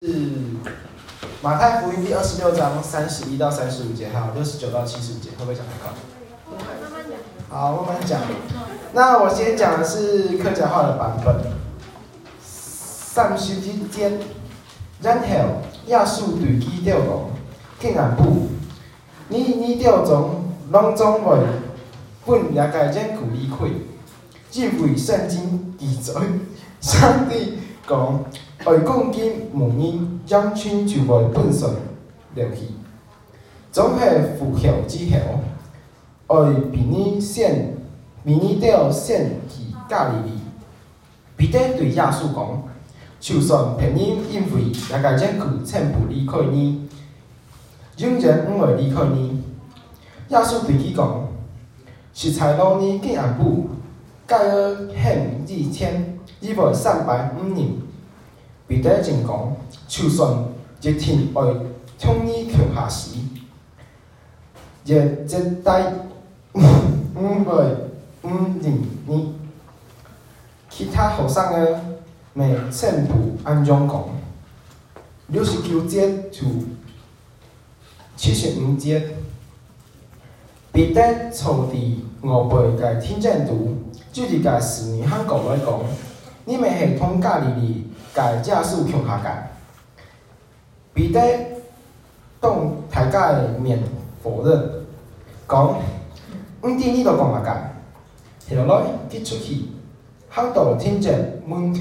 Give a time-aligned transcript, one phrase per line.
[0.00, 0.14] 是
[1.42, 5.90] 马太福音第二十六章三十一到三十五节，还有六十九到七十五节，会不会讲太快？
[7.48, 8.20] 好，慢慢讲。
[8.92, 11.52] 那我先讲的是客家话的版本。
[12.40, 14.20] 三十之间，
[15.02, 15.26] 然后
[15.86, 17.30] 耶稣对基督讲
[17.80, 18.46] ：“竟然不，
[19.26, 21.38] 你你调从拢总会
[22.24, 23.66] 本也该将苦离开，
[24.52, 26.14] 因为圣经记载
[26.80, 28.24] 上帝讲。”
[28.64, 31.70] 爱讲经无人将亲就会本身
[32.34, 32.62] 留去，
[33.70, 34.04] 总系
[34.36, 37.76] 复仇之后，爱比你先，
[38.24, 40.38] 比你掉先去加利利。
[41.36, 42.62] 彼得对耶稣讲：
[43.20, 46.88] 就算别人因为也该将佢全部离开你，
[47.96, 49.40] 仍然唔会离开你。
[50.30, 51.28] 耶稣对佢讲：
[52.12, 53.68] 是财路呢，竟然不，
[54.26, 57.87] 该尔恨二千，伊为三百五年。
[58.68, 59.56] 彼得真讲，
[59.88, 60.44] 就算
[60.82, 61.42] 一天爱
[61.96, 63.16] 从你脚下时，
[64.84, 65.82] 也绝对
[66.54, 67.64] 唔会
[68.22, 68.30] 唔
[68.62, 69.34] 认你。
[70.68, 71.80] 其他学生个
[72.34, 74.04] 咪全部按样讲。
[75.28, 76.44] 六十九节至
[78.16, 79.02] 七十五节，
[80.72, 83.78] 彼得坐伫后背个听见读，
[84.12, 85.80] 就是个使女汉讲来讲，
[86.44, 87.87] 你们系通加利利。
[88.18, 89.48] 改驾速强下改，
[90.92, 91.20] 彼得
[92.40, 93.80] 当大家的面
[94.20, 94.84] 否认，
[95.48, 95.76] 讲，
[96.62, 97.76] 唔知你都讲下改，
[98.50, 99.68] 后来一出去，
[100.28, 101.80] 喊到听见门口，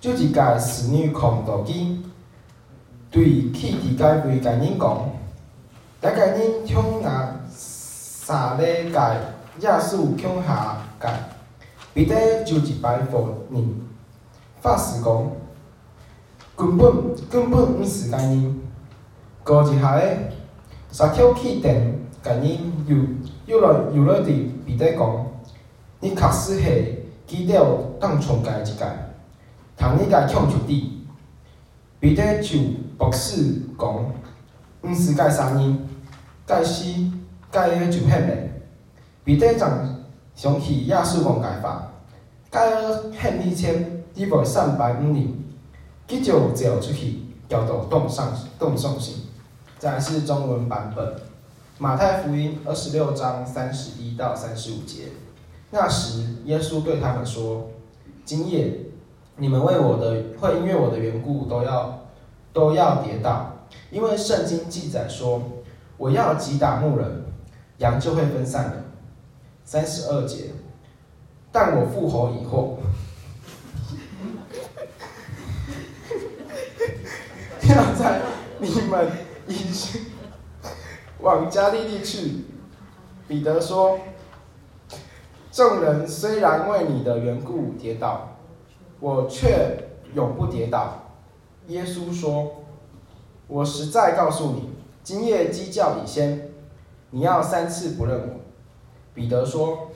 [0.00, 1.98] 就是个侍女看到佢，
[3.10, 5.10] 对去伫个位个人讲，
[6.00, 9.16] 那个人从那三个个
[9.58, 11.12] 驾速强下改，
[11.92, 13.89] 彼得就一摆否认。
[14.60, 15.30] 发誓讲，
[16.54, 16.92] 根本
[17.30, 18.60] 根本毋是干人，
[19.42, 20.02] 过一下个
[20.92, 22.96] 煞口气电干人又
[23.46, 25.26] 又来又来对彼得讲，
[26.00, 27.58] 你确实系记得
[27.98, 28.86] 当初个一个，
[29.78, 31.02] 通你个抢出的，
[31.98, 32.58] 彼得就
[32.98, 34.12] 博士讲，
[34.82, 35.88] 毋是个三人，
[36.46, 36.84] 个是
[37.50, 38.62] 个个就骗人，
[39.24, 39.66] 彼得怎
[40.34, 41.92] 想起耶稣讲个法，
[42.50, 43.99] 个个骗你钱。
[44.14, 45.28] 伊无三百五年，
[46.08, 49.26] 佢就走出去，叫做动上动上心。
[49.78, 51.14] 再来是中文版本，
[51.78, 55.04] 马太福音二十六章三十一到三十五节。
[55.70, 57.70] 那时，耶稣对他们说
[58.26, 58.76] ：“今夜
[59.36, 62.00] 你们为我的会因为我的缘故都要
[62.52, 63.56] 都要跌倒，
[63.90, 65.40] 因为圣经记载说，
[65.96, 67.24] 我要击打牧人，
[67.78, 68.72] 羊就会分散了。”
[69.64, 70.46] 三十二节，
[71.52, 72.78] 但我复活以后。
[77.62, 78.20] 要在
[78.60, 79.10] 你们
[79.46, 80.02] 已经
[81.20, 82.44] 往加利利去，
[83.26, 83.98] 彼得说
[85.50, 88.36] ：“众人虽然为你的缘故跌倒，
[89.00, 91.06] 我却永不跌倒。”
[91.68, 92.64] 耶稣说
[93.48, 94.70] ：“我实在告诉你，
[95.02, 96.50] 今夜鸡叫以先，
[97.10, 98.40] 你要三次不认我。”
[99.14, 99.90] 彼得说：“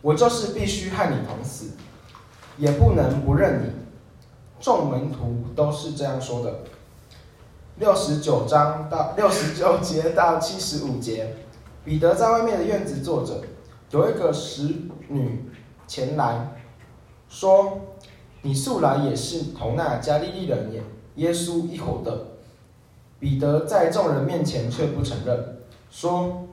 [0.00, 1.72] 我就是必须和你同死，
[2.56, 3.70] 也不能不认你。”
[4.60, 6.60] 众门徒都是这样说的。
[7.76, 11.34] 六十九章到六十九节到七十五节，
[11.84, 13.40] 彼得在外面的院子坐着，
[13.90, 14.72] 有一个使
[15.08, 15.50] 女
[15.88, 16.54] 前来
[17.28, 17.80] 说
[18.42, 20.82] ：“你素来也是同那加利利人耶
[21.16, 22.26] 耶稣一伙的。”
[23.18, 25.56] 彼得在众人面前却不承认，
[25.90, 26.46] 说：“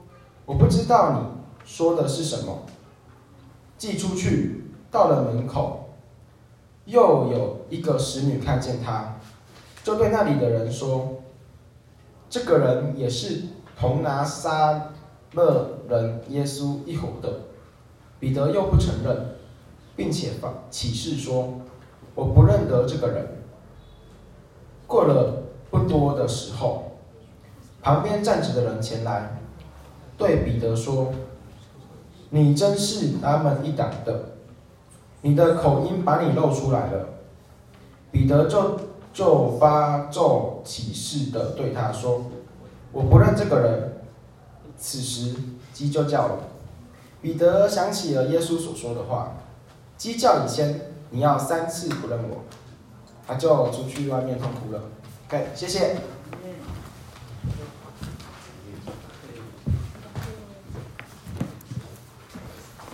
[0.44, 1.26] 我不知道你
[1.64, 2.64] 说的是什么。”
[3.78, 5.90] 既出去，到了门口，
[6.86, 9.20] 又有一个使女看见他。
[9.84, 11.22] 就对那里的人说
[12.30, 13.42] ：“这个人也是
[13.76, 14.92] 同拿撒
[15.32, 17.28] 勒人耶稣一伙的。”
[18.20, 19.34] 彼得又不承认，
[19.96, 21.54] 并且发起誓说
[22.14, 23.26] ：“我不认得这个人。”
[24.86, 26.92] 过了不多的时候，
[27.82, 29.36] 旁边站着的人前来，
[30.16, 31.12] 对彼得说
[32.30, 34.26] ：“你真是他们一党的，
[35.22, 37.08] 你的口音把你露出来了。”
[38.12, 38.78] 彼得就。
[39.12, 42.24] 就发咒起誓的对他说
[42.92, 44.02] ：“我不认这个人。”
[44.78, 45.34] 此时
[45.72, 46.38] 鸡就叫了。
[47.20, 49.34] 彼得想起了耶稣所说的话
[49.96, 52.38] ：“鸡叫以前，你要三次不认我。”
[53.24, 54.82] 他就出去外面痛哭了。
[55.28, 55.96] OK，谢谢。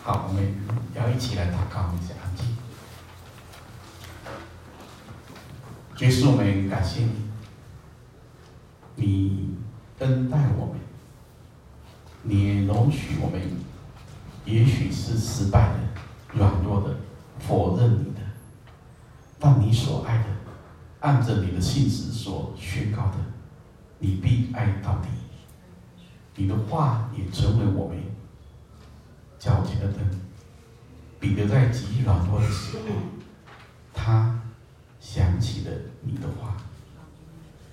[0.03, 0.55] 好，我们
[0.95, 2.15] 要一起来祷告一下。
[6.01, 7.01] 耶稣，我们感谢
[8.95, 9.57] 你，你
[9.99, 10.77] 恩待我们，
[12.23, 13.41] 你容许我们，
[14.45, 16.97] 也许是失败的、软弱的、
[17.41, 18.21] 否认你的，
[19.41, 20.27] 但你所爱的，
[21.01, 23.17] 按着你的信实所宣告的，
[23.99, 25.09] 你必爱到底。
[26.37, 27.99] 你的话也成为我们
[29.37, 30.09] 脚前的灯。
[31.19, 32.85] 彼得在极软弱的时候，
[33.93, 34.41] 他
[35.01, 35.73] 想起了
[36.03, 36.57] 你的话，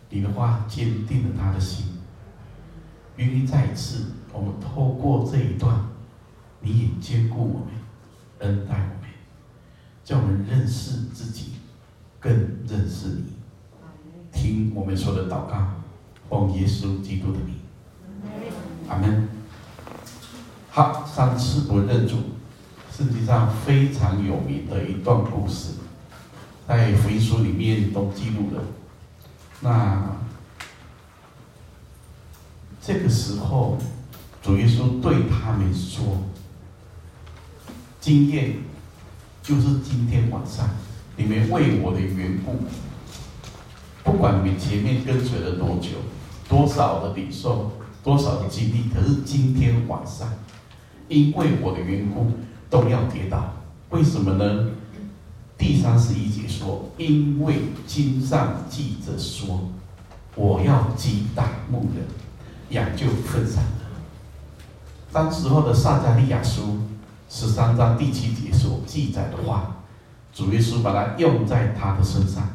[0.09, 1.85] 你的话坚定了他的心。
[3.17, 5.79] 愿意再一次，我们透过这一段，
[6.59, 7.67] 你也坚固我们，
[8.39, 9.09] 恩待我们，
[10.03, 11.53] 叫我们认识自己，
[12.19, 12.33] 更
[12.67, 13.33] 认识你。
[14.33, 15.65] 听我们说的祷告，
[16.29, 17.55] 奉耶稣基督的名。
[18.89, 19.29] 阿门。
[20.69, 22.17] 好，上次不认主，
[22.91, 25.69] 世界上非常有名的一段故事，
[26.67, 28.63] 在福音书里面都记录了。
[29.61, 30.17] 那
[32.81, 33.77] 这个时候，
[34.41, 36.23] 主耶稣对他们说
[38.01, 38.57] ：“今夜
[39.41, 40.69] 就是今天晚上，
[41.15, 42.59] 你们为我的缘故，
[44.03, 45.89] 不管你们前面跟随了多久，
[46.47, 47.71] 多少的领受。”
[48.05, 50.31] 多少的经历，可是今天晚上，
[51.07, 52.33] 因为我的缘故，
[52.69, 53.51] 都要跌倒。
[53.89, 54.69] 为什么呢？
[55.57, 59.69] 第三十一节说，因为经上记着说，
[60.35, 62.05] 我要击打牧人，
[62.69, 63.71] 羊就分散了。
[65.11, 66.79] 当时候的撒加利亚书
[67.29, 69.77] 十三章第七节所记载的话，
[70.33, 72.47] 主耶稣把它用在他的身上，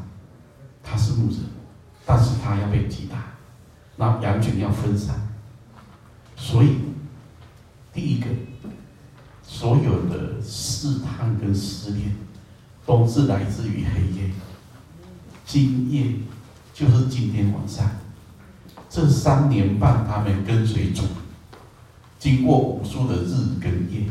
[0.83, 1.39] 他是牧人，
[2.05, 3.17] 但是他要被击打，
[3.97, 5.17] 那羊群要分散。
[6.37, 6.77] 所以，
[7.93, 8.27] 第一个，
[9.43, 12.15] 所有的试探跟试炼，
[12.91, 14.29] 都是来自于黑夜。
[15.47, 16.07] 今夜
[16.75, 17.89] 就是今天晚上，
[18.89, 21.05] 这三年半他们跟随主，
[22.19, 24.07] 经过无数的日跟夜，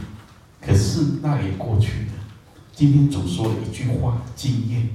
[0.62, 2.14] 可是那也过去了。
[2.74, 4.88] 今天主说了一句话：今夜。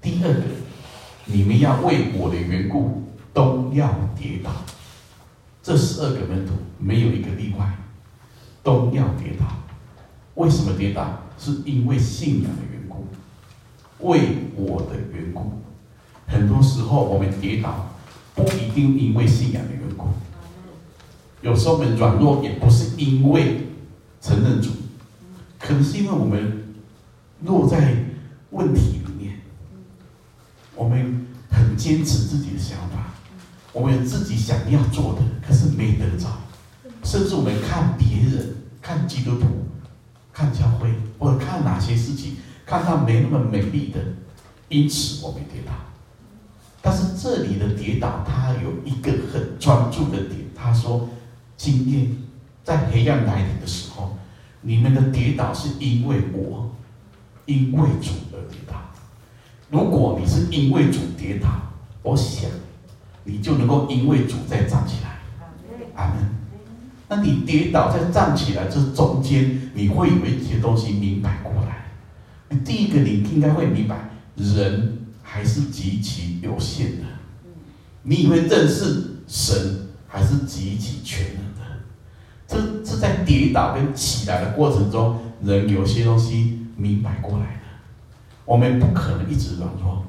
[0.00, 0.42] 第二个，
[1.24, 3.02] 你们要为我的缘故，
[3.34, 4.52] 都要跌倒。
[5.64, 7.76] 这十二个门徒没有一个例外，
[8.62, 9.46] 都要跌倒。
[10.36, 11.24] 为什么跌倒？
[11.38, 13.06] 是因为信仰的缘故，
[14.06, 14.20] 为
[14.56, 15.52] 我的缘故。
[16.26, 17.94] 很多时候我们跌倒，
[18.34, 20.08] 不一定因为信仰的缘故。
[21.40, 23.68] 有时候我们软弱，也不是因为
[24.20, 24.70] 承认主，
[25.58, 26.74] 可能是因为我们
[27.44, 27.94] 落在
[28.50, 29.40] 问题里面，
[30.74, 33.14] 我们很坚持自己的想法。
[33.72, 36.26] 我们有自己想要做的，可是没得着。
[37.04, 39.46] 甚至我们看别人，看基督徒，
[40.38, 43.98] 看教会，或者看哪些事情，看到没那么美丽的，
[44.68, 45.72] 因此我没跌倒。
[46.80, 50.46] 但是这里的跌倒，他有一个很专注的点。
[50.54, 51.08] 他说
[51.58, 52.16] ：“今天
[52.62, 54.16] 在黑暗来临的时候，
[54.60, 56.70] 你们的跌倒是因为我，
[57.46, 58.76] 因为主而跌倒。
[59.70, 61.48] 如果你是因为主跌倒，
[62.02, 62.48] 我想。”
[63.24, 65.18] 你就能够因为主再站起来，
[65.94, 66.37] 阿门。
[67.08, 71.86] 那你跌倒再站起来，这中间你会有一些东西明白过来。
[72.64, 77.04] 第一个，你应该会明白，人还是极其有限的。
[78.02, 81.62] 你以为认识神还是极其全能的。
[82.46, 87.62] 这这在跌倒跟起来的过程中，人有些东西明白过来的。
[88.44, 90.04] 我们不可能一直软弱，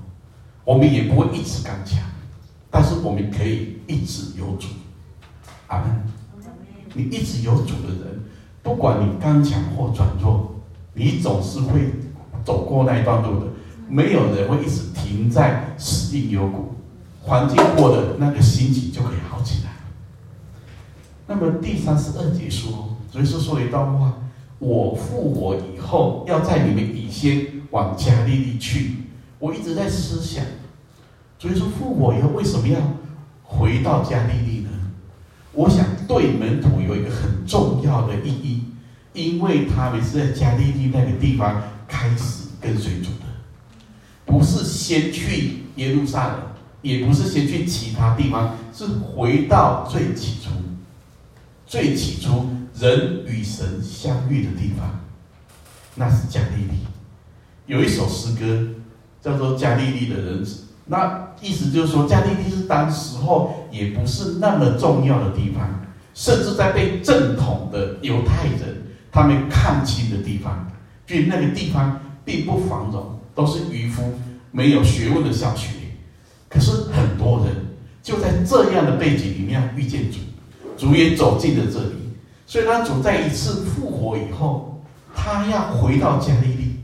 [0.64, 2.00] 我们也不会一直刚强。
[2.70, 4.68] 但是我们可以一直有主，
[5.68, 5.90] 阿门。
[6.94, 8.24] 你一直有主的人，
[8.64, 10.56] 不管你刚强或软弱，
[10.94, 11.92] 你总是会
[12.44, 13.48] 走过那一段路的。
[13.88, 16.76] 没有人会一直停在死地幽谷，
[17.22, 19.72] 环境过的那个心情就可以好起来。
[21.26, 24.14] 那么第三十二节说，所以说说了一段话：
[24.60, 28.98] 我复活以后，要在你们以先往加利利去。
[29.40, 30.44] 我一直在思想。
[31.40, 32.80] 所以说复活以后为什么要
[33.44, 34.69] 回到加利利呢？
[35.52, 38.64] 我想对门徒有一个很重要的意义，
[39.14, 43.26] 因为他们是在加利利那个地方开始跟随主的，
[44.26, 46.36] 不是先去耶路撒冷，
[46.84, 50.52] 也不是先去其他地方，是回到最起初，
[51.66, 55.00] 最起初人与神相遇的地方，
[55.96, 56.80] 那是加利利。
[57.66, 58.68] 有一首诗歌
[59.22, 60.46] 叫做《加利利的人》。
[60.92, 70.68] 那意思就是说，加利利是当时候也不是那么重要的地方，甚至在被正统的犹太人他们看轻的地方，
[71.06, 74.20] 所以那个地方并不繁荣，都是渔夫
[74.52, 75.70] 没有学问的小学，
[76.50, 77.56] 可是很多人
[78.02, 80.18] 就在这样的背景里面遇见主，
[80.76, 81.96] 主也走进了这里。
[82.48, 84.82] 所以他主在一次复活以后，
[85.14, 86.80] 他要回到加利利。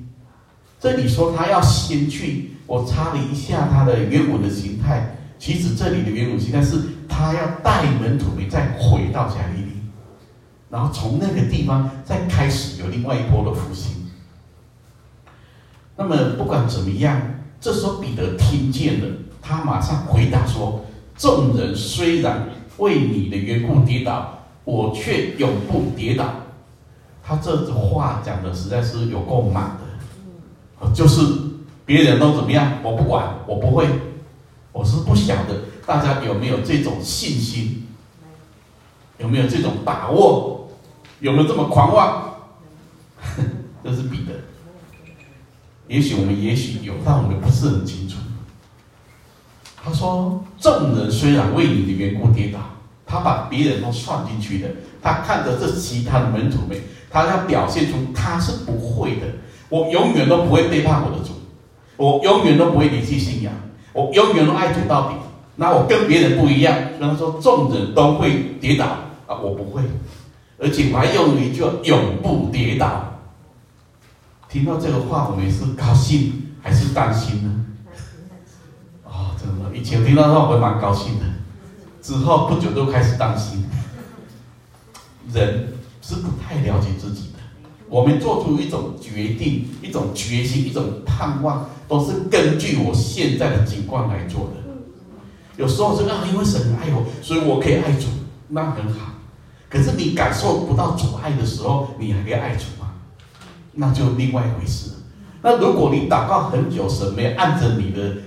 [0.79, 9.71] 这里说他要先去，我查了一下他的原文的形态，其实这里的原文形态是他要带门徒们再回到加利利，
[10.69, 14.07] 然后从那个地方再开始有另外一波的复兴。
[15.95, 17.21] 那么不管怎么样，
[17.61, 19.07] 这时候彼得听见了，
[19.41, 20.83] 他马上回答说
[21.15, 26.25] ：“众人虽然为你的缘故跌倒，我却永不跌倒。”
[27.23, 30.91] 他这话讲的实在是有够满的。
[30.93, 31.21] 就是
[31.85, 33.87] 别人都怎么样，我不管，我不会。
[34.71, 37.87] 我是不晓得大家有没有这种信心，
[39.19, 40.69] 有没有这种把握，
[41.19, 42.35] 有没有这么狂妄？
[43.83, 44.33] 这是彼得。
[45.87, 48.17] 也许我们也许有，但我们不是很清楚。
[49.81, 52.59] 他说：“众人虽然为你的缘故跌倒，
[53.05, 54.67] 他把别人都算进去的。
[54.99, 56.75] 他看着这其他的门徒们，
[57.11, 59.27] 他要表现出他是不会的。”
[59.69, 61.33] 我永远都不会背叛我的主，
[61.97, 63.53] 我永远都不会离弃信仰，
[63.93, 65.15] 我永远都爱主到底。
[65.57, 68.85] 那我跟别人不一样，所以他说众人都会跌倒
[69.25, 69.81] 啊，我不会，
[70.59, 73.13] 而且我还用一句“永不跌倒”。
[74.49, 77.65] 听到这个话，我们是高兴还是担心呢？
[79.05, 81.25] 哦，真的，以前听到的话我会蛮高兴的，
[82.01, 83.63] 之后不久都开始担心。
[85.33, 87.39] 人是不太了解自己的。
[87.87, 94.53] 我们做出一种决定、一种决心、一种盼望，都是根据我现在的情况来做的。
[95.57, 98.07] 有时候是啊，因为神爱我，所以我可以爱主，
[98.49, 99.13] 那很好。
[99.69, 102.91] 可是你感受不到主爱的时候，你还可以爱主吗？
[103.73, 104.91] 那就另外一回事。
[105.41, 108.17] 那如果你祷告很久，神没按着你的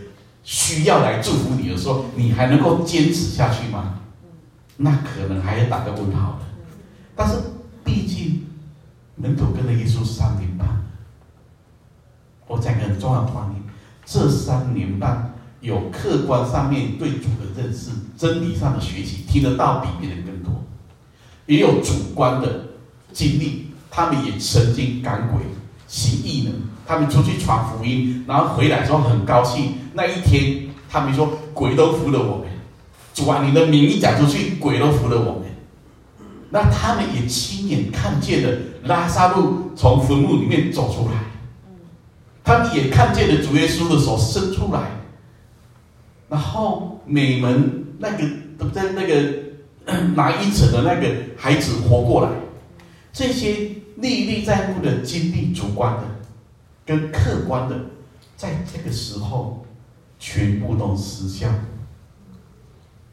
[0.43, 4.01] 需要来祝福你的时候，你还能够坚持下去吗？
[4.77, 6.47] 那可能还要打个问号的。
[7.15, 7.35] 但是
[7.85, 8.45] 毕竟。
[9.21, 10.69] 门徒跟了耶稣三年半，
[12.49, 13.63] 我讲个很重要的观念：
[14.05, 20.53] 这三年半有客观上面对主的认识、真理上的学习，听得到比别人更多；
[21.47, 22.69] 也有主观的
[23.13, 25.43] 经历，他们也曾经赶鬼、
[25.87, 26.55] 行异能，
[26.87, 29.75] 他们出去传福音，然后回来之后很高兴。
[29.93, 32.47] 那一天，他们说鬼都服了我们，
[33.13, 35.43] 主啊，你的名一讲出去，鬼都服了我们。
[36.51, 41.21] 那他们也亲眼看见了拉撒路从坟墓里面走出来，
[42.49, 44.91] 他也看见了主耶稣的手伸出来，
[46.31, 48.25] 然后美门那个
[48.57, 49.15] 都在那个
[50.17, 52.31] 拿因城的那个孩子活过来，
[53.13, 56.05] 这些历历在目的经历，主观的
[56.87, 57.79] 跟客观的，
[58.35, 59.67] 在这个时候
[60.19, 61.51] 全部都失效，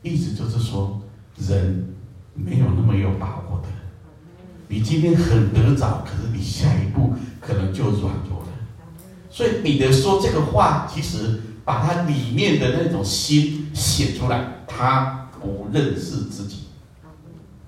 [0.01, 1.01] 意思就是说
[1.37, 1.91] 人。
[2.37, 3.67] 没有那么有把握的，
[4.67, 8.49] 你今天很得着，可是你下一步可能就软弱了。
[9.35, 14.63] 所以彼得说这个话，其实把他里面的那种心显出来。
[14.65, 16.67] 他不认识自己，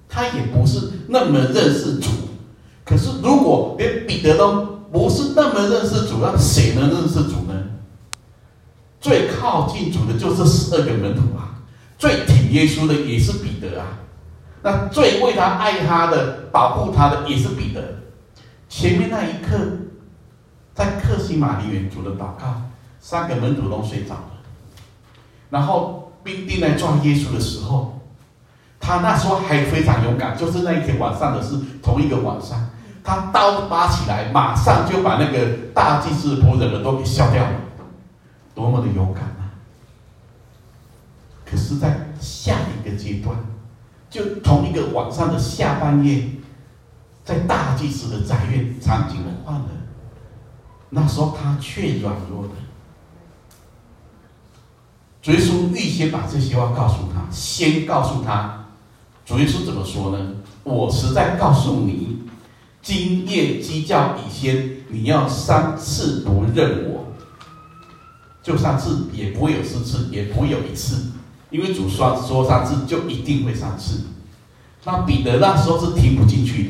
[0.08, 2.10] 他也不是那么认识主。
[2.86, 7.54] 可是如果连彼得都不是那么认识主，那谁能认识主呢？
[9.02, 11.60] 最靠近主的就是十二个门徒啊，
[11.98, 14.00] 最挺耶稣的也是彼得啊。
[14.64, 18.00] 那最为他爱他的、保护他的也是彼得。
[18.70, 19.58] 前面那一刻，
[20.78, 22.62] 在克西马尼园主的祷告，
[23.00, 24.32] 三个门徒都睡着了。
[25.50, 28.00] 然后兵丁来抓耶稣的时候，
[28.80, 32.70] 他那时候还非常勇敢，就是那一天晚上的事，同一个晚上，
[33.04, 37.54] 他刀拔起来，马上就把那个大祭司仆人的都给削掉了，
[38.54, 39.50] 多么的勇敢啊！
[41.44, 43.36] 可是，在下一个阶段。
[44.10, 46.30] 就同一个晚上的下半夜，
[47.26, 49.66] 在大祭司的宅院，场景换了。
[50.90, 52.50] 那时候他却软弱了。
[55.22, 58.66] 主耶稣预先把这些话告诉他，先告诉他，
[59.26, 60.36] 主耶稣怎么说呢？
[60.64, 62.22] 我实在告诉你，
[62.82, 67.06] 今夜鸡叫以先，你要三次不认我。
[68.42, 71.12] 就三次，也不会有四次，也不会有一次。
[71.50, 74.04] 因为主说说三次就一定会三次，
[74.86, 76.70] 那彼得那时候是听不进去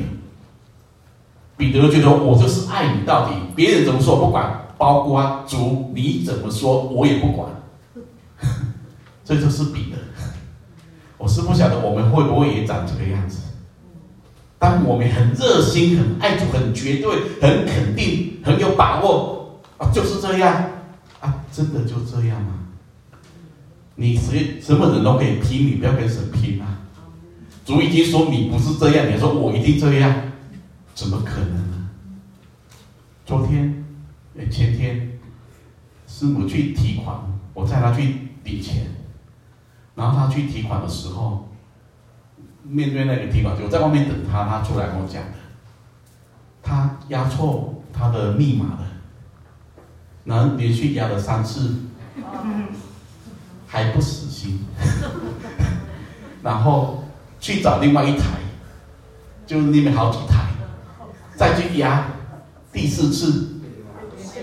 [1.58, 7.50] 彼得觉得我就是爱你到底，别人怎么说不管，包括主你怎么说我也不管。
[9.26, 9.98] 这就是彼得。
[11.18, 13.40] 我是不晓得我们会不会也长这个样子。
[14.58, 17.10] 当我们很热心、很爱主、很绝对、
[17.42, 20.70] 很肯定、很有把握啊，就是这样。
[21.20, 22.54] 啊，真的就这样吗？
[23.96, 26.78] 你谁什么人都可以拼，你不要跟神拼啊！
[27.66, 30.14] 主已经说你不是这样，你说我一定这样，
[30.98, 31.88] 怎么可能呢？
[33.24, 33.84] 昨天，
[34.50, 35.12] 前天，
[36.08, 37.16] 师母去提款，
[37.54, 38.02] 我带他去
[38.42, 38.84] 领钱，
[39.94, 41.48] 然后他去提款的时候，
[42.64, 45.38] 面对那个提款机，我在外面等他，他出来跟我讲的，
[46.64, 48.86] 他压错他的密码了，
[50.24, 51.76] 然后连续压了三次。
[53.68, 54.64] 还不死心，
[56.42, 57.04] 然后
[57.38, 58.40] 去找另外一台，
[59.46, 60.46] 就那边好几台，
[61.38, 62.04] 再去压，
[62.72, 63.60] 第四次，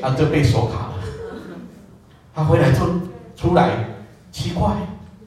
[0.01, 0.93] 啊就被锁卡了。
[2.33, 2.79] 他回来就
[3.35, 3.89] 出来，
[4.31, 4.71] 奇怪，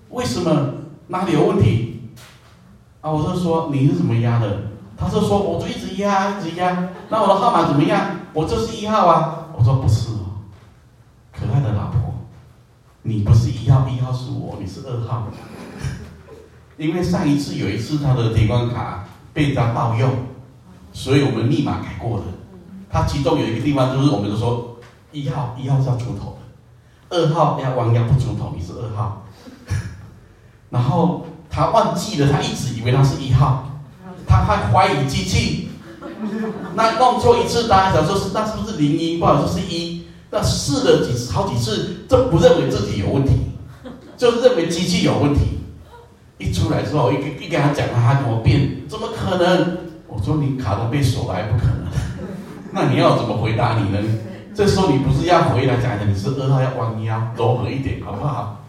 [0.08, 0.74] 为什么
[1.08, 2.08] 哪里有问题？
[3.02, 4.62] 啊，我就说你是怎么压的？
[4.96, 6.88] 他就说我就一直压，一直压。
[7.10, 8.16] 那我的号码怎么样？
[8.32, 9.48] 我就是一号啊。
[9.54, 10.48] 我说不是哦，
[11.32, 12.14] 可爱的老婆。
[13.02, 15.26] 你不是一号，一号是我，你是二号。
[16.78, 20.10] 因为上一次有一次他的提款卡被人家盗用，
[20.92, 22.24] 所以我们密码改过了。
[22.90, 24.78] 他其中有一个地方就是我们就说
[25.12, 29.26] 一号，一号是要出头的，二号要弯腰不出头，你是二号。
[30.70, 33.80] 然后他忘记了，他一直以为他是一号，
[34.26, 35.68] 他还怀疑机器，
[36.74, 40.06] 那弄错一次，大家想说是那是不是零一，不好意思是一。
[40.30, 43.32] 那试了几次，好几次，都不认为自己有问题，
[44.16, 45.58] 就认为机器有问题。
[46.38, 49.87] 一出来之后，一一跟他讲，他还跟我辩，怎么可能？
[50.18, 51.86] 我说你卡都被锁了，还不可能。
[52.74, 53.98] 那你要怎么回答你呢？
[54.52, 58.64] 这时候你不是要回来讲的，你是二号要弯腰柔和一点，好不好？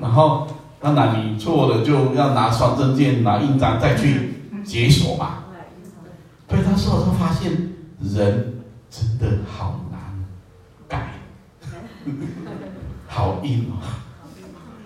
[0.00, 0.48] 然后
[0.80, 5.44] 当然你错了，就要拿双证件、拿印章再去解锁嘛。
[6.48, 7.52] 对，他说我就发现
[8.00, 10.24] 人真的好难
[10.88, 11.12] 改。
[13.06, 13.78] 好硬哦，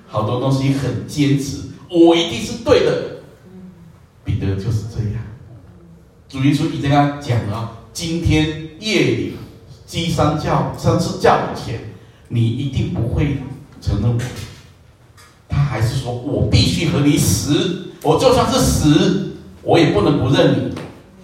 [0.06, 3.22] 好多东西很坚持，我一定是对的。
[4.22, 5.22] 彼得就是这样。
[6.28, 9.36] 主耶稣已经跟他讲了，今天夜里
[9.86, 11.80] 鸡三叫三次叫以前，
[12.28, 13.38] 你一定不会
[13.80, 14.20] 承认我。
[15.48, 20.74] 他还是说我必须和你死，我就算是死，我也不能不认你。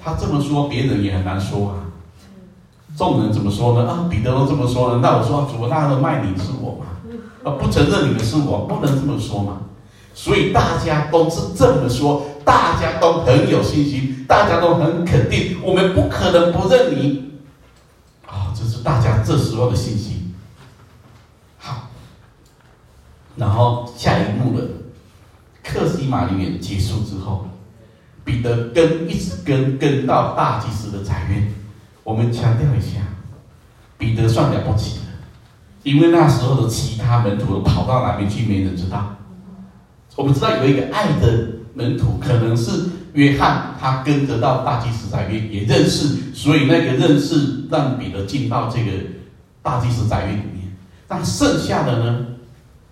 [0.02, 1.84] 他这么说，别人也很难说啊。
[2.96, 3.86] 众人怎么说呢？
[3.86, 6.86] 啊，彼得都这么说了，那我说主，那个卖你是我吗？
[7.44, 9.58] 啊，不承认你们是我，不能这么说嘛。
[10.14, 17.32] 所以大家都是这么说，大家都很有信心，大家都很肯定，我们不可能不认你。
[18.26, 20.34] 啊，这是大家这时候的信心。
[21.58, 21.88] 好，
[23.36, 24.64] 然后下一幕了，
[25.62, 27.48] 克西马尼园结束之后，
[28.24, 31.54] 彼得跟一直跟跟到大祭司的宅院。
[32.02, 33.00] 我们强调一下，
[33.96, 35.04] 彼得算了不起的，
[35.82, 39.16] 因为那时候的其他门徒都跑到哪边去，没人知道。
[40.16, 42.70] 我们知道有一个爱的门徒，可能是
[43.14, 48.92] 约翰，他跟着到大祭司宅院也认识，所以那个认识让彼得进到这个
[49.62, 50.76] 大祭司宅院里面。
[51.08, 52.26] 但剩下的呢，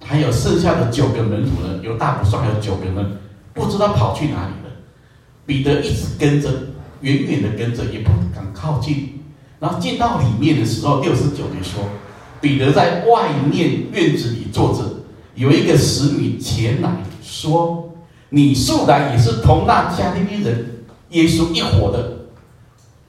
[0.05, 3.07] 还有剩下的九个门徒呢，有大不算，还有九个呢，
[3.53, 4.73] 不知道跑去哪里了。
[5.47, 6.49] 彼得一直跟着。
[7.03, 9.21] 远远的跟着，也不敢靠近。
[9.59, 11.83] 然后进到里面的时候，六十九节说，
[12.41, 14.85] 彼得在外面院子里坐着，
[15.35, 16.89] 有一个使女前来
[17.21, 17.82] 说
[18.35, 22.27] ：“你素来也是同那加利利人耶稣一伙的。”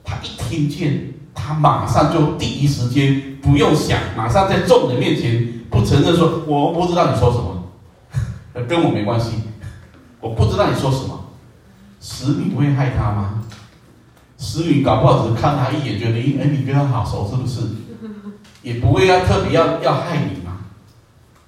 [0.03, 7.63] 他一听见，他马上就第一时间不用想，马上在众人面前不承认说：“我不知道你说什么，
[8.67, 9.31] 跟我没关系，
[10.19, 11.21] 我不知道你说什么。”
[12.01, 13.43] 使女会害他吗？
[14.37, 17.61] 使女搞不好只是看他一眼，觉得哎，你跟他好熟，是不是？
[18.61, 20.65] 也不会要特别要要害你嘛。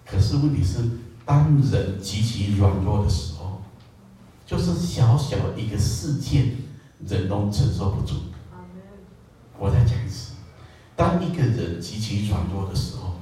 [0.10, 0.80] 可是问题是，
[1.26, 3.35] 当人极其软弱的时候，
[4.46, 6.56] 就是小小的一个事件，
[7.08, 8.16] 人都承受不住。
[9.58, 10.34] 我再讲一次，
[10.96, 13.16] 当一个人极其软弱的时候，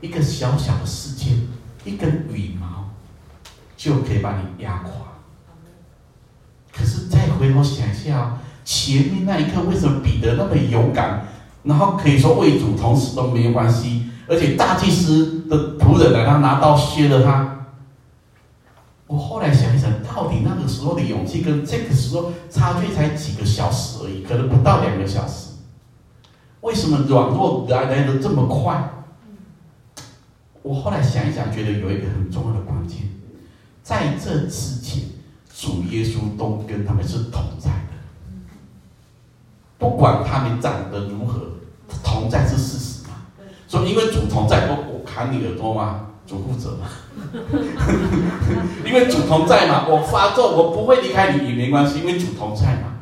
[0.00, 1.48] 一个小小的事件，
[1.84, 2.90] 一根羽毛，
[3.76, 4.92] 就可以把你压垮。
[6.72, 8.38] 可是再回头想一下。
[8.62, 11.26] 前面那一刻，为什么彼得那么勇敢？
[11.64, 14.10] 然后可以说为主，同时都没有关系。
[14.28, 17.59] 而且大祭司的仆人来，他拿刀削了他。
[19.10, 25.48] 我后来想一想，到底那个时候的勇气跟这个时候差距才几个小时而已，可能不到两个小时。
[26.60, 28.88] 为什么软弱来来的这么快？
[30.62, 32.98] 我后来想一想，觉得有一个很重要的关键，
[33.82, 35.02] 在这之前，
[35.52, 37.96] 主耶稣都跟他们是同在的。
[39.76, 41.40] 不管他们长得如何，
[42.04, 43.14] 同在是事实嘛。
[43.66, 46.09] 所以因为主同在，我我砍你耳朵吗？
[46.30, 46.86] 主负责嘛？
[48.86, 52.98] 因为主同在嘛，我发作，我不会离开你也没关系，因为主同在嘛。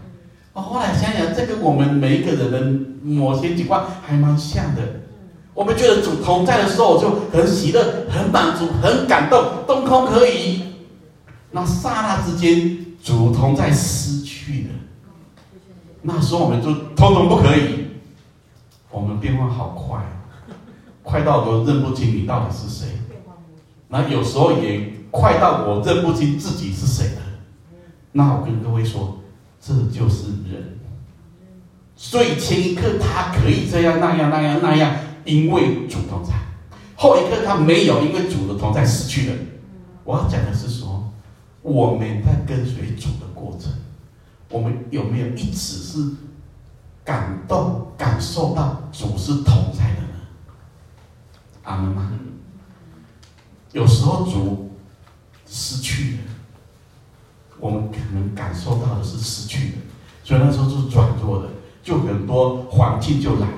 [0.55, 2.59] 我，后来想想，这跟我们每一个人的
[3.03, 4.81] 某些情况还蛮像的。
[5.53, 10.62] 我们觉得主同在的时候就很喜乐、很满足、很感动，东空可以。
[11.51, 14.71] 那刹那之间，主同在失去了。
[16.01, 17.88] 那时候我们就通通不可以。
[18.91, 20.01] 我们变化好快，
[21.03, 22.87] 快到都认不清你到底是谁。
[23.88, 27.22] 那有时候也快到我认不清自己是谁了。
[28.12, 29.18] 那我跟各位说，
[29.61, 30.79] 这就是人。
[31.96, 36.33] 所以前一刻他可以这样那样那样那样，因为主同在；
[36.96, 39.37] 后一刻他没有，因为主的同在失去了。
[40.05, 41.11] 我要讲的是说，
[41.62, 43.72] 我们在跟随主的过程，
[44.51, 46.09] 我们有没有一直是？
[47.05, 50.18] 感动、感受到主是同在的呢？
[51.62, 52.12] 阿门吗？
[53.79, 54.73] 有时候主
[55.47, 56.19] 失去了，
[57.61, 59.77] 我们可能感受到的是失去的，
[60.25, 61.49] 所以那时候是软弱的，
[61.81, 63.55] 就很多环境就来了。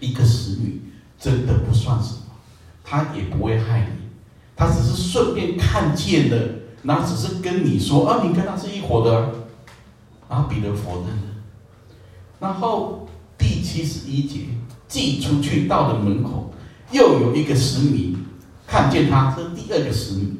[0.00, 0.80] 一个使女
[1.18, 2.20] 真的不算什么，
[2.82, 4.08] 他也不会害你，
[4.56, 9.34] 他只是顺便看见了，然后只是跟你说：“啊，你跟他是一伙的。”
[10.26, 11.18] 然后彼得否认。
[12.38, 14.46] 然后第七十一节，
[14.88, 16.54] 寄出去到了门口，
[16.92, 18.16] 又有一个使女
[18.70, 20.36] 看见他，这第二个使女，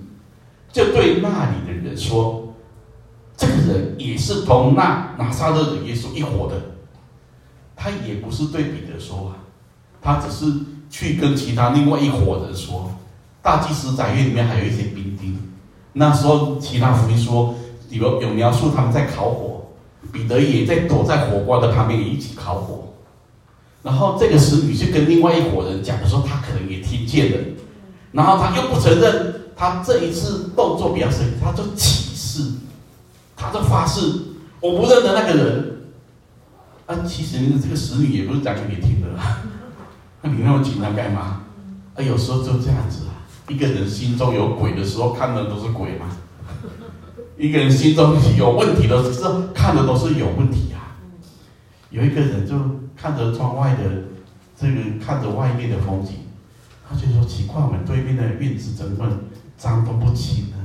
[0.70, 2.54] 就对那里的人说
[3.36, 6.54] ：“这个人也是同那拿撒勒的耶稣一伙的。”
[7.74, 9.32] 他也不是对彼得说，
[10.00, 10.52] 他只是
[10.88, 12.92] 去跟其他另外一伙人说。
[13.42, 15.36] 大祭司宅院里面还有一些兵丁，
[15.94, 17.54] 那时候其他福音说
[17.88, 19.62] 有有描述他们在烤火。
[20.12, 22.92] 彼得也在躲在火光的旁边，一起烤火。
[23.82, 27.38] 然后这个使女就跟另外一伙人讲的时候，他可能也听见了。
[28.12, 32.52] 然后他又不承认，他这一次动作比较深，他就起誓，
[33.36, 34.00] 他就发誓，
[34.60, 35.76] 我不认得那个人。
[36.86, 39.38] 啊，其实这个使女也不是讲给你听的啦。
[40.22, 41.42] 那你那么紧张干嘛？
[41.94, 43.14] 啊，有时候就这样子啊。
[43.48, 46.06] 一个人心中有鬼的时候，看的都是鬼嘛。
[47.38, 50.98] 一个人心中有问题的时候，看的都是有问题啊。
[51.90, 52.56] 有一个人就
[52.96, 53.82] 看着窗外的
[54.60, 56.16] 这个，看着外面的风景，
[56.90, 59.06] 他就说奇怪，我们对面的院子怎么
[59.56, 60.56] 脏都不清呢？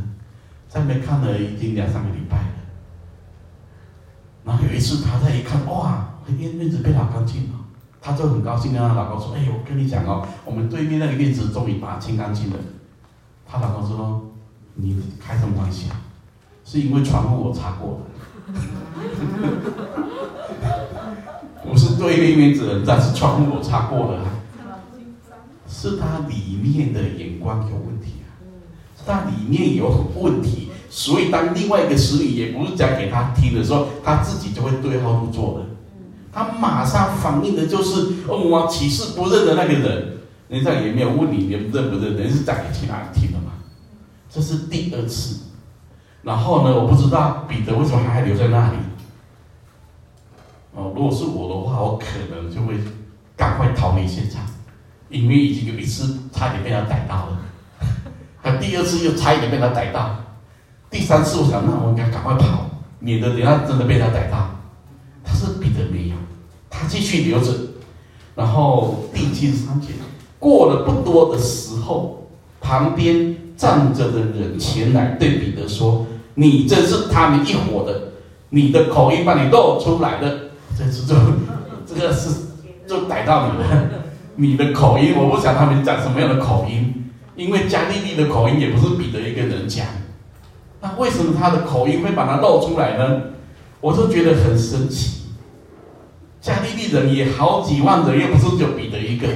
[0.68, 2.48] 在那边看了已经两三个礼拜了。
[4.44, 7.60] 然后有一次他再一看，哇，院院子变好干净了，
[8.02, 12.58] 他就很高兴，跟他老公说：“哎，我跟你讲哦，我们对面那个院子终于把它清干净了。”
[13.48, 14.26] 他老公说
[14.74, 15.94] ：“你开什么玩笑？”
[16.66, 18.06] 是因为窗户我擦过的，
[21.64, 24.20] 不是对面院子，但是窗户我擦过了，
[25.90, 28.34] 是他里面的眼光有问题啊，
[29.06, 35.66] 他里面有问题，所以当另外一个使女也不是讲给他听的时候，他自己就会对号入座了，
[36.34, 40.18] 他马上反应的就是，哦，我岂是不认得那个人？
[40.48, 43.54] 人家也没有问你，你认不认得，人是讲给其他人听的嘛，
[44.30, 45.42] 这是第二次。
[46.22, 48.78] 然后呢，我不知道彼得为什么还留在那里。
[50.74, 52.76] 哦，如果是我的话，我可能就会
[53.36, 54.44] 赶快逃离现场，
[55.10, 57.40] 因为已经有一次差点被他逮到了，
[58.44, 60.16] 他第二次又差一点被他逮到，
[60.90, 64.50] 第三次我想，那我应该赶快跑，免得等下真的被他逮到。
[65.24, 66.16] 但是彼得没有，
[66.70, 67.52] 他继续留着。
[68.36, 69.90] 然后第七十三节，
[70.40, 72.28] 过了不多的时候，
[72.60, 76.06] 旁边站着的人前来对彼得说。
[76.38, 78.12] 你这是他们一伙的，
[78.50, 80.38] 你的口音把你露出来了，
[80.78, 81.16] 这是就
[81.88, 82.30] 这个是
[82.86, 83.90] 就逮到你了。
[84.36, 89.86] 你的口音，我不想他们讲什么样的口音，因为加利利的口音也不是彼得一个人讲。
[90.82, 93.22] 那为什么他的口音会把它露出来呢？
[93.82, 95.24] 我就觉得很神奇。
[96.42, 99.28] 加利利人也好几万人，又不是就彼得一个，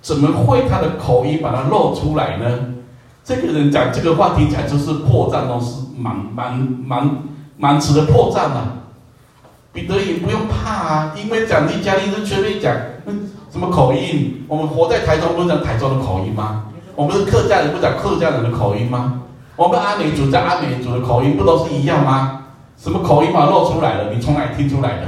[0.00, 2.74] 怎么会他的口音把它露出来呢？
[3.22, 7.18] 这个人讲这个话听起来就是破绽都是满满满
[7.56, 8.78] 满词的破绽啊！
[9.72, 12.74] 彼得也不用怕啊，因为讲利加利人随便讲，
[13.06, 14.44] 嗯，什么口音？
[14.48, 16.66] 我们活在台中，不是讲台中的口音吗？
[16.94, 19.22] 我们是客家人，不讲客家人的口音吗？
[19.56, 22.46] 我们阿美族讲阿美族的口音，不都是一样吗？
[22.76, 24.14] 什么口音嘛露出来了？
[24.14, 25.06] 你从哪里听出来的？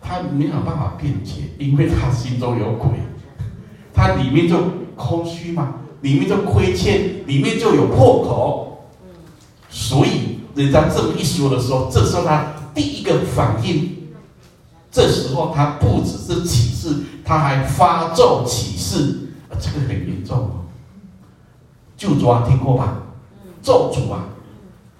[0.00, 2.90] 他没有办法辩解，因为他心中有鬼，
[3.92, 4.56] 他里面就
[4.94, 5.74] 空虚嘛。
[6.02, 8.84] 里面就亏欠，里面就有破口，
[9.68, 13.96] 所以人家这么一说的时候，这时候他第一个反应，
[14.92, 16.94] 这时候他不只是起誓，
[17.26, 20.50] 他还发咒起誓，啊，这个很严重哦。
[21.96, 23.02] 就主啊，听过吧？
[23.60, 24.28] 咒主啊，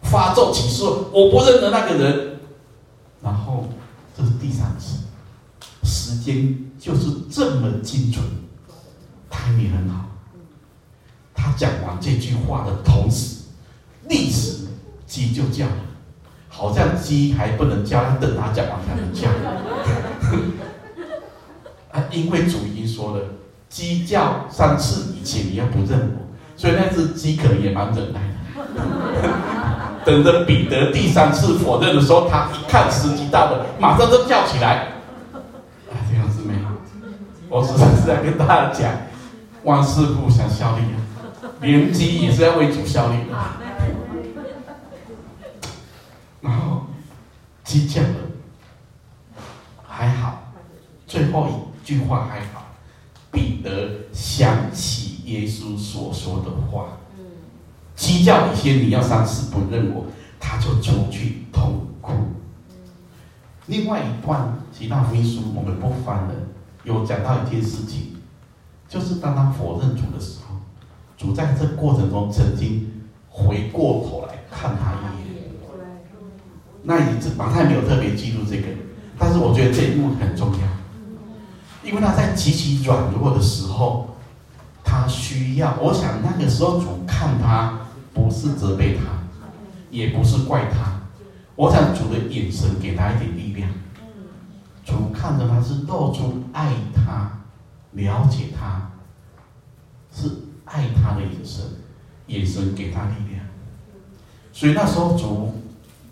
[0.03, 2.41] 发咒起誓，我不认得那个人。
[3.23, 3.69] 然后
[4.17, 5.05] 这是第三次，
[5.85, 8.25] 时间就是这么精准
[9.31, 10.07] ，timing 很好。
[11.33, 13.45] 他讲完这句话的同时，
[14.09, 14.67] 立时
[15.07, 15.73] 鸡就叫了，
[16.49, 19.29] 好像鸡还不能叫，等他讲完才能叫。
[21.97, 23.25] 啊，因为主已经说了，
[23.71, 28.37] 鸡叫三次以前你要不认我，所以那只鸡可能也蛮忍耐的。
[30.05, 34.89] 等着彼得第三次否认的时候，他一看时机到了，马上就叫起来。
[35.91, 36.69] 啊，这样子没有，
[37.49, 38.93] 我实在是在跟大家讲，
[39.65, 41.01] 万事互相效力啊。
[41.61, 43.35] 连鸡也是要为主效力的，
[46.43, 46.83] 然后
[47.65, 48.09] 鸡叫了，
[49.89, 50.53] 还好，
[51.07, 52.75] 最后一句话还好，
[53.31, 56.99] 彼得想起耶稣所说的话，
[57.95, 60.07] 鸡叫一些你要三次不认我，
[60.41, 62.13] 他就出去痛哭。
[63.67, 66.35] 另外一段其他福音书我们不翻了，
[66.83, 68.17] 有讲到一件事情，
[68.89, 70.57] 就是当他否认主的时候。
[71.17, 72.91] 主在这过程中曾经
[73.31, 75.51] 回过头来看他一眼，
[76.83, 78.67] 那一次马太没有特别记录这个，
[79.17, 80.59] 但是我觉得这一幕很重要，
[81.87, 84.17] 因为他在极其软弱的时候，
[84.85, 87.79] 他需要，我想那个时候主看他
[88.13, 89.05] 不是责备他，
[89.91, 91.01] 也不是怪他，
[91.55, 93.71] 我想主的眼神给他一点力量，
[94.85, 97.41] 主看着他是露出爱他、
[97.93, 98.91] 了解他，
[100.13, 100.43] 是。
[100.69, 101.65] 爱他的眼神，
[102.27, 103.47] 眼神给他力量，
[104.53, 105.63] 所以那时候主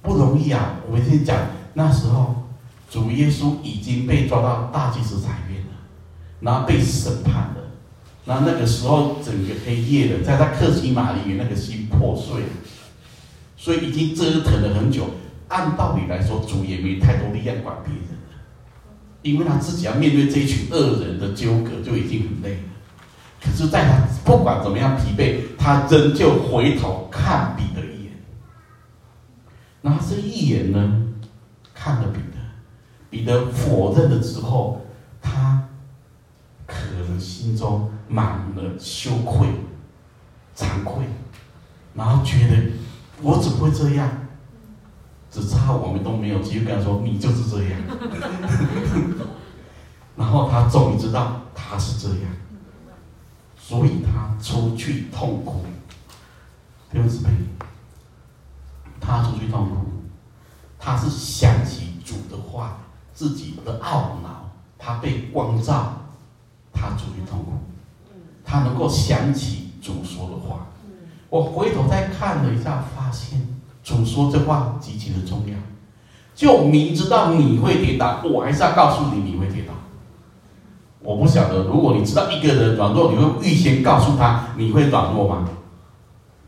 [0.00, 0.76] 不容易啊。
[0.87, 1.37] 我们先讲
[1.72, 2.43] 那时候，
[2.94, 5.72] 主耶稣已经被抓到大祭司台面了，
[6.38, 7.57] 然后被审判了。
[8.24, 12.48] 那那个时候整个黑夜的，在他客西马里面那个心破碎了，
[13.57, 15.07] 所以已经折腾了很久。
[15.48, 18.38] 按道理来说，主也没太多力量管别人了，
[19.22, 22.62] 因为他自己要面对这一群恶人的纠葛，就已经很累了。
[23.42, 28.12] 可是，在他不管怎么样疲惫，他仍旧回头看彼得一眼。
[29.83, 31.02] 然后这一眼呢，
[31.74, 32.33] 看了彼得，
[33.14, 34.81] 彼得否认了之后，
[35.22, 35.68] 他
[36.66, 36.74] 可
[37.09, 39.46] 能心中满了羞愧、
[40.57, 41.05] 惭愧，
[41.94, 42.72] 然后觉得
[43.22, 44.11] 我怎么会这样？
[45.31, 47.81] 只差我们都没有机会跟他说，你就是这样。
[50.16, 52.33] 然后他终于知道他是这样。
[53.57, 55.64] 所以他出去痛哭，
[56.90, 57.31] 弟兄姊妹，
[59.00, 59.77] 他出去痛哭，
[60.81, 62.79] 他是想起主的话，
[63.14, 65.92] 自己的懊恼，他被光照，
[66.72, 67.53] 他处于痛苦，
[68.44, 70.66] 他能够想起主说的话。
[71.31, 73.46] 我回头再看了一下，发现
[73.83, 75.55] 主说这话极其的重要，
[76.35, 79.72] 就明知道你会跌倒，我还是要告诉你，你会跌倒。
[81.00, 85.48] 我不晓得，如果你知道一个人软弱，你会预先告诉他你会软弱吗？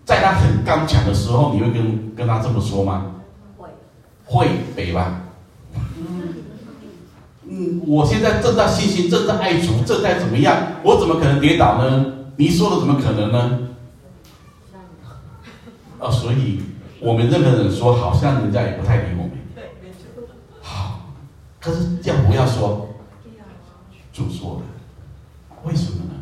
[0.04, 3.06] 在他很刚强的时候，你会跟跟他这么说吗？
[3.56, 3.68] 会，
[4.24, 5.20] 会，对吧？
[7.48, 10.56] 嗯，我现在正在信心，正在爱主，正在怎么样？
[10.82, 12.06] 我怎么可能跌倒呢？
[12.36, 13.68] 你说的怎么可能呢？
[15.98, 16.60] 啊，所以
[17.00, 19.30] 我们任何人说，好像人家也不太理我们。
[20.60, 21.12] 好，
[21.60, 22.88] 可是这样不要说。
[24.12, 26.12] 主说的，为什么呢？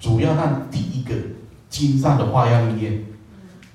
[0.00, 1.14] 主要让第一个
[1.68, 3.04] 经上的话要应验，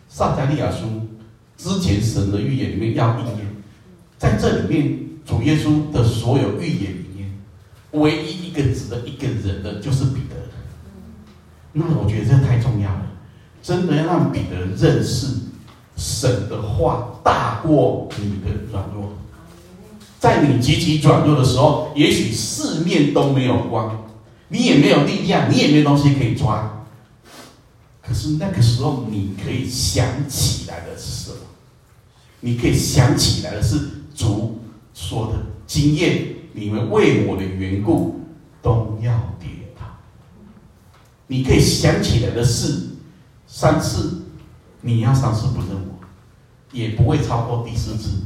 [0.07, 1.07] 撒迦利亚书
[1.55, 3.45] 之前神的预言里面要应验，
[4.17, 7.39] 在这里面主耶稣的所有预言里面，
[7.91, 10.35] 唯一一个指的一个人的就是彼得。
[11.73, 13.11] 那我觉得这太重要了，
[13.61, 15.27] 真的要让彼得认识
[15.95, 19.13] 神的话大过你的软弱。
[20.19, 24.09] 在你积极其软弱的时候，也许四面都没有光，
[24.47, 26.87] 你也没有力量，你也没有东西可以抓。
[28.01, 31.37] 可是那个时候，你可以想起来的是什么？
[32.39, 33.79] 你可以想起来的是
[34.15, 34.58] 主
[34.99, 38.19] 说的经验：你们为我的缘故
[38.61, 39.47] 都要跌
[39.79, 39.85] 倒。
[41.27, 42.89] 你可以想起来的是
[43.47, 44.23] 三次，
[44.81, 46.05] 你要三次不认我，
[46.73, 48.23] 也不会超过第四次。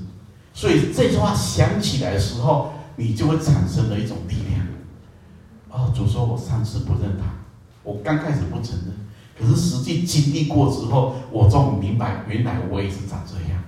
[0.52, 4.66] 所以这句话想起来的时候，你就会产生了一种力量。
[5.70, 7.26] 哦，主说我三次不认他，
[7.84, 8.94] 我刚开始不承认，
[9.38, 13.64] 可是实际经历过之后，我终于明白，原来我也是长这样。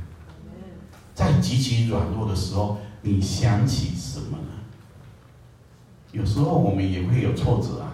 [1.13, 4.53] 在极其软弱的时候，你想起什么呢？
[6.11, 7.93] 有时候我们也会有挫折啊，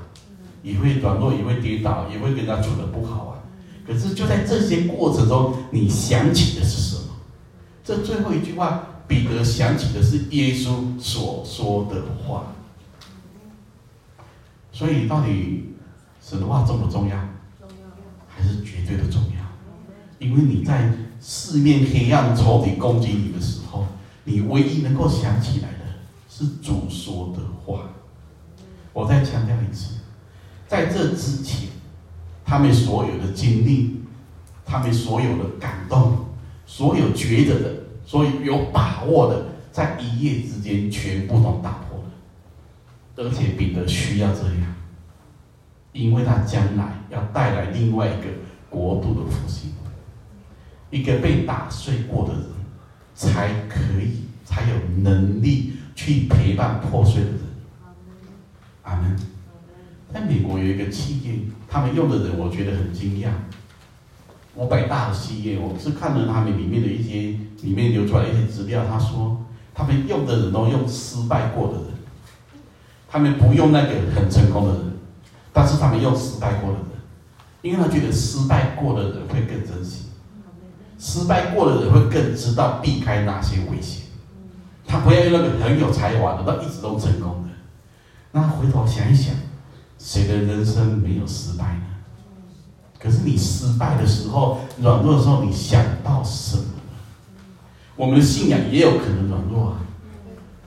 [0.63, 3.43] 也会软弱，也会跌倒，也会跟他处的不好啊。
[3.85, 7.15] 可是就在这些过程中，你想起的是什么？
[7.83, 12.53] 这最后一句话，彼得想起的是耶稣所说的话。
[14.71, 15.75] 所以，到底
[16.21, 17.17] 神的话重不重要？
[18.29, 19.41] 还是绝对的重要？
[20.19, 23.60] 因为你在四面黑暗仇敌攻击你的时候，
[24.31, 25.79] 你唯一能够想起来的
[26.29, 27.89] 是主说的话。
[28.93, 29.95] 我再强调一次，
[30.67, 31.67] 在这之前，
[32.45, 34.01] 他们所有的经历，
[34.65, 36.27] 他们所有的感动，
[36.65, 42.05] 所有觉得的，所有有把握的，在一夜之间全部都打破了。
[43.17, 44.75] 而且彼得需要这样，
[45.91, 48.27] 因为他将来要带来另外一个
[48.69, 49.71] 国度的复兴，
[50.89, 52.43] 一个被打碎过的人，
[53.15, 57.39] 才可以才有能力去陪伴破碎的人。
[58.83, 59.17] 阿门。
[60.13, 61.35] 在美国有一个企业，
[61.69, 63.29] 他们用的人我觉得很惊讶。
[64.55, 71.85] 五百大的企业，我是看了他们里面的一些里面流出来一些资料，他说他们用的人都用失败过的人，
[73.07, 74.91] 他们不用那个很成功的人，
[75.53, 76.87] 但是他们用失败过的人，
[77.61, 80.07] 因为他觉得失败过的人会更珍惜，
[81.03, 84.03] 失败过的人会更知道避开哪些危险，
[84.85, 87.49] 他不要用那个很有才华的，他一直都成功的。
[88.33, 89.33] 那回头想一想，
[89.97, 91.81] 谁的人生没有失败呢？
[92.99, 96.63] 可是你失败的时候、软弱的时候，你想到什么？
[97.95, 99.77] 我们的信仰也有可能软弱啊。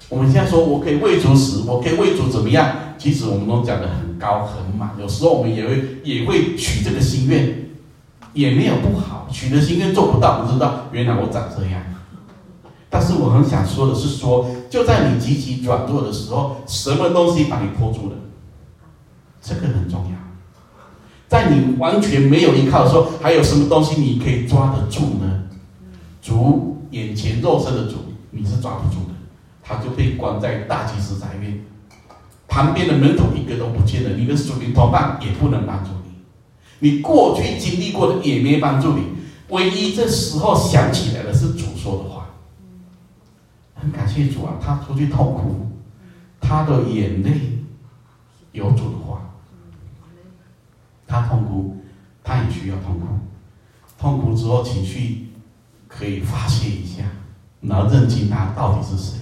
[0.08, 2.76] 我们现在说我可以为主死，我可以为主怎么样？
[2.98, 7.63] 其实我们都讲得很高很满，有时候我们也会也会许这个心愿，
[8.34, 9.26] 也没有不好。
[9.32, 11.82] 许的心愿做不到，不知道原来我长这样。
[12.90, 18.16] 但是我很想说的是说，就在你极其软弱的时候，什么东西把你拖住了？
[19.42, 20.16] 这个很重要。
[21.26, 25.42] 在你完全没有依靠的时候，还有什么东西你可以抓得住呢？
[26.22, 27.96] 主眼前肉身的主，
[28.30, 29.14] 你是抓不住的，
[29.62, 31.64] 他就被关在大祭司宅院，
[32.46, 35.90] 旁边的门徒一个都不见了，你的属灵同伴也不能帮助
[36.78, 39.04] 你，过去经历过的也没帮助你，
[39.48, 42.26] 唯一这时候想起来的是主说的话。
[43.74, 45.70] 很感谢主啊，他出去痛哭，
[46.40, 47.58] 他的眼泪
[48.52, 49.20] 有主的话，
[51.06, 51.76] 他痛哭，
[52.22, 53.06] 他也需要痛哭，
[53.98, 55.28] 痛哭之后情绪
[55.87, 57.04] 可以发泄一下，
[57.60, 59.18] 然后认清他到底是谁。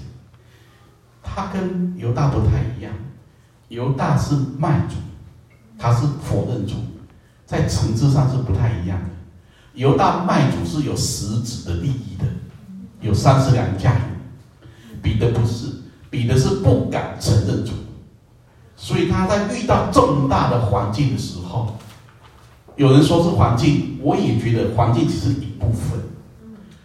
[1.23, 2.93] 他跟犹大不太一样，
[3.69, 4.97] 犹大是卖主，
[5.79, 6.75] 他是否认主，
[7.53, 9.11] 在层次上是不太一样的。
[9.75, 12.25] 犹大卖主是有实质的利益的，
[13.03, 13.95] 有三十两价
[15.03, 15.67] 彼得不是，
[16.09, 17.73] 彼得是不敢承认主，
[18.75, 21.77] 所以他在遇到重大的环境的时候，
[22.77, 26.01] 有人说是环境，我也觉得环境只是一部分，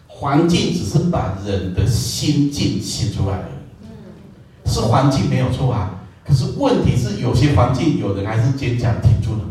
[0.08, 6.02] 环境只是把人的心境写出来而已，是环境没有错啊。
[6.26, 9.44] 可是问题是，有些环境有人还是坚强挺住的，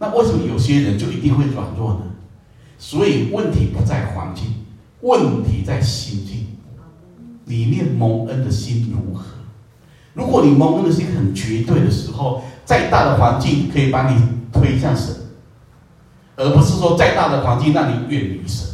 [0.00, 2.00] 那为什么有些人就一定会软弱呢？
[2.78, 4.46] 所以问题不在环境，
[5.02, 6.46] 问题在心境。
[7.44, 9.24] 里面蒙恩的心如何？
[10.14, 15.14] 如果你蒙恩的心很绝对的时候，再大的环境可以把你推向神，
[16.36, 18.68] 而不是说再大的环境让你远离神。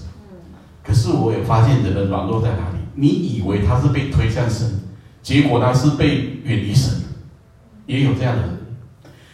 [0.84, 2.76] 可是我也发现人的软弱在哪里？
[2.94, 4.80] 你以为他是被推向神，
[5.22, 7.00] 结果他是被远离神，
[7.86, 8.58] 也有这样的人。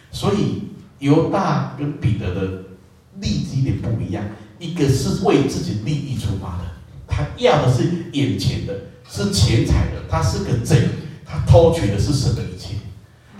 [0.09, 0.62] 所以
[1.03, 2.63] 犹大跟彼得的
[3.19, 4.23] 利基点不一样，
[4.57, 6.63] 一个是为自己利益出发的，
[7.07, 8.73] 他要的是眼前的。
[9.05, 10.87] 是钱财的，他是个贼，
[11.25, 12.75] 他偷取的是神的一切。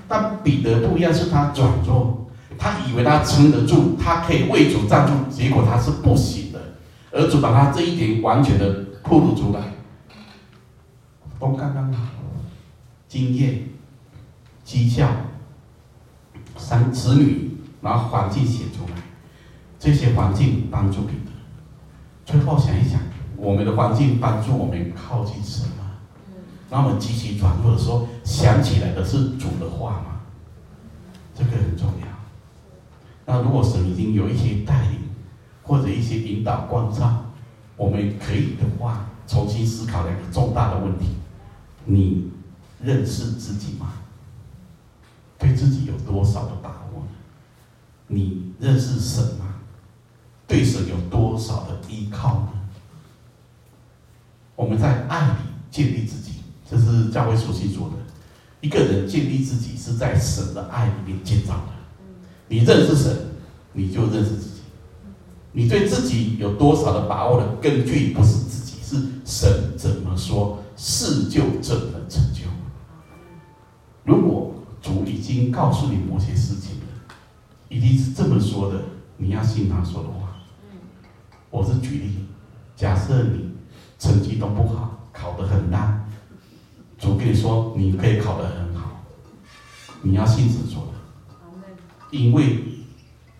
[0.10, 6.60] 但彼得不一样，是他软弱，他以为他撑得住，他可以为主站住，结果他是不行的。
[7.12, 8.74] 而主把他这一点完全的
[9.04, 9.62] 暴露出来，
[11.40, 12.10] 都刚刚好，
[13.08, 13.70] 经验、
[14.66, 15.10] 绩效、
[16.58, 17.52] 三子女，
[17.84, 19.04] 把环境写出来，
[19.78, 21.32] 这些环境帮助彼得。
[22.26, 23.00] 最后想一想。
[23.36, 25.92] 我们的环境帮助我们靠近神吗？
[26.70, 30.22] 那我们极其软弱的时候，想起来的是主的话吗？
[31.36, 32.08] 这个很重要。
[33.26, 35.00] 那如果神已经有一些带领，
[35.62, 37.26] 或者一些引导关照，
[37.76, 41.08] 我们可以的话，重新思考两个重大的问题：
[41.84, 42.32] 你
[42.82, 43.96] 认识自己吗？
[45.38, 46.83] 对自己有多少的把握？
[48.08, 49.56] 你认识神吗？
[50.48, 52.50] 对神有多少的依靠呢？
[54.56, 55.36] 我们在爱里
[55.72, 56.34] 建立自己，
[56.70, 57.96] 这是教会书记说的。
[58.62, 61.74] 一个人建立自己是在神的爱里面建造的。
[62.48, 63.18] 你认识神，
[63.74, 64.62] 你就认识自己。
[65.54, 72.42] 你对自己有多少的把握的根据，不是自己，是神怎么说，事就怎么成就。
[74.04, 76.78] 如果主已经告诉你某些事情，
[77.70, 78.82] 一定是这么说的，
[79.18, 80.38] 你要信他说的话。
[81.50, 82.26] 我是举例，
[82.76, 83.52] 假设你
[84.00, 86.10] 成绩都不好，考得很烂，
[86.98, 89.04] 主跟你说你可以考得很好，
[90.02, 92.64] 你要信神说的，因为。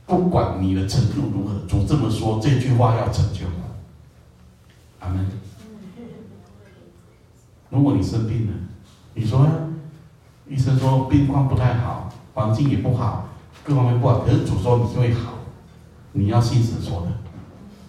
[0.06, 3.46] 不管你的程度如何，主这么说，这句话要成就。
[5.00, 5.26] 阿门。
[7.70, 8.54] 如果你生病了，
[9.14, 9.48] 你说
[10.48, 13.30] 医生说病况不太好，环境也不好，
[13.64, 15.36] 各方面不好，可是主说你就会好，
[16.12, 17.08] 你要信神说的，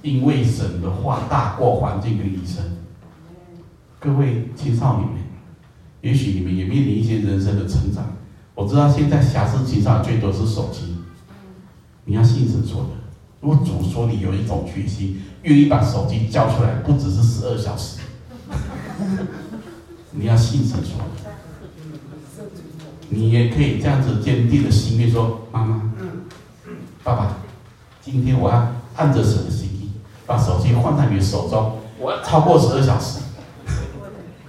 [0.03, 2.62] 因为神的话大过环境跟医生。
[3.99, 5.09] 各位青少年，
[6.01, 8.05] 也许你们也面临一些人生的成长。
[8.55, 10.97] 我知道现在瑕疵青少年最多是手机。
[12.05, 12.91] 你要信神说的。
[13.41, 17.99] 如果主说你有一种决心，愿意把手机交出来，不只是十二小时，
[20.12, 21.24] 你要信神说的。
[23.14, 25.80] 你也可以这样子坚定的心愿说：“妈妈，
[27.04, 27.36] 爸爸，
[28.02, 29.92] 今天我要按着神的心意，
[30.26, 33.20] 把手机放在你的手中，我要超过十二小时，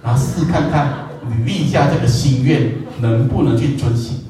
[0.02, 4.24] 然后试看看你立下这个心愿能不能去遵行。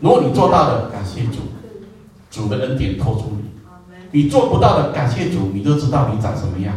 [0.00, 1.38] 如果你做到了，感谢主。”
[2.30, 3.36] 主的恩典托住
[4.10, 6.74] 你，你做不到的，感谢主，你就知道你长什么样。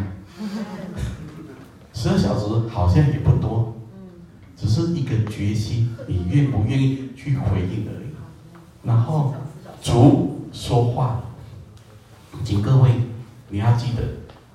[1.96, 3.76] 十二小时好像也不多，
[4.58, 8.08] 只是一个决心，你愿不愿意去回应而已。
[8.84, 9.36] 然后
[9.82, 11.22] 主说话，
[12.44, 12.90] 请各位
[13.50, 14.02] 你要记得，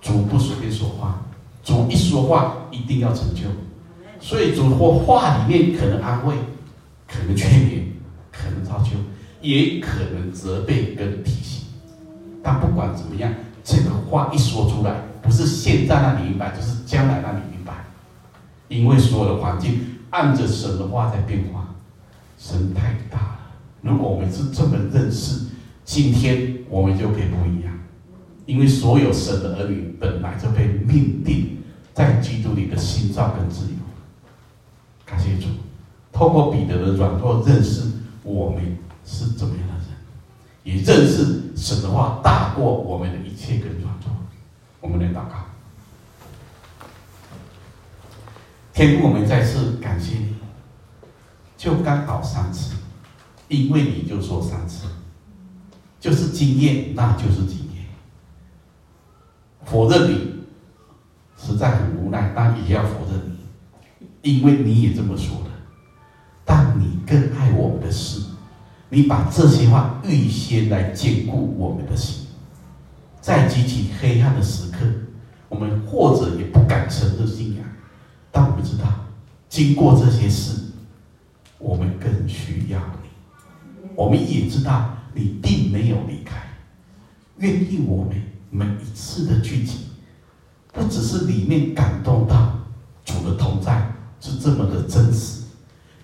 [0.00, 1.22] 主不随便说话，
[1.62, 3.42] 主一说话一定要成就。
[4.20, 6.34] 所以主或话里面可能安慰，
[7.06, 7.82] 可能劝勉，
[8.32, 8.90] 可能造就。
[9.40, 11.64] 也可能责备跟提醒，
[12.44, 13.32] 但不管怎么样，
[13.64, 17.84] 这个话一说出来，不是现在让你明白，就是将来让你明白。
[18.68, 19.80] 因为所有的环境
[20.12, 21.74] 按着神的话在变化，
[22.38, 23.38] 神太大了。
[23.82, 25.48] 如果我们是这么认识，
[25.84, 27.72] 今天我们就可以不一样。
[28.46, 31.58] 因为所有神的儿女本来就被命定
[31.92, 33.78] 在基督里的心脏跟自由。
[35.04, 35.48] 感谢主，
[36.12, 37.90] 透过彼得的软弱认识
[38.22, 38.78] 我们。
[39.04, 39.82] 是怎么样的人？
[40.62, 44.14] 也认识神的话大过我们的一切跟软弱。
[44.80, 45.44] 我们来祷告，
[48.72, 50.34] 天父，我们再次感谢你，
[51.58, 52.74] 就刚好三次，
[53.48, 54.86] 因为你就说三次，
[56.00, 57.84] 就是经验，那就是经验。
[59.64, 60.44] 否认你，
[61.36, 63.36] 实在很无奈，但也要否认
[64.22, 65.50] 你，因为你也这么说的。
[66.44, 68.20] 但你更爱我们的事。
[68.88, 72.26] 你把这些话预先来坚固我们的心，
[73.20, 74.78] 在极其黑暗的时刻，
[75.48, 77.64] 我们或者也不敢承认信仰，
[78.32, 78.84] 但我们知道，
[79.48, 80.58] 经过这些事，
[81.58, 83.88] 我们更需要你。
[83.94, 86.42] 我们也知道，你并没有离开，
[87.36, 88.20] 愿意我们
[88.50, 89.88] 每一次的聚集，
[90.72, 92.58] 不只是里面感动到
[93.04, 95.42] 主的同在是这么的真实。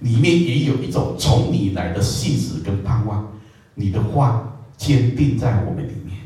[0.01, 3.26] 里面也有一种从你来的信实跟盼望，
[3.74, 6.18] 你的话坚定在我们里面，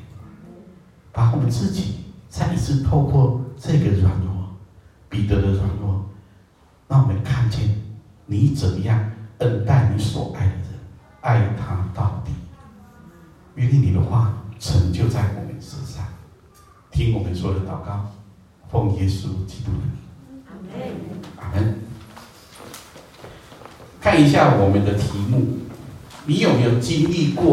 [1.13, 1.95] 把我们自己
[2.29, 4.32] 再一次透过这个软弱，
[5.13, 6.07] 彼得的软弱，
[6.89, 7.61] 让我们看见
[8.25, 10.63] 你怎么样恩待你所爱的人，
[11.21, 12.33] 爱他到底。
[13.57, 16.03] 愿你的话成就在我们身上，
[16.91, 18.11] 听我们说的祷告，
[18.71, 20.73] 奉耶稣基督的名，阿门，
[21.37, 21.75] 阿门。
[24.01, 25.59] 看一下我们的题目，
[26.25, 27.45] 你有没有经历过？